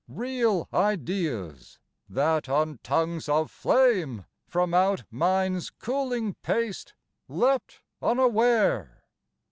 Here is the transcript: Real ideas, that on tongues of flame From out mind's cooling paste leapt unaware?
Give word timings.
Real 0.09 0.67
ideas, 0.73 1.77
that 2.09 2.49
on 2.49 2.79
tongues 2.81 3.29
of 3.29 3.51
flame 3.51 4.25
From 4.47 4.73
out 4.73 5.03
mind's 5.11 5.69
cooling 5.69 6.33
paste 6.41 6.95
leapt 7.27 7.83
unaware? 8.01 9.03